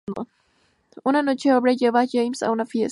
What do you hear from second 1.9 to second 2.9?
a James a una fiesta.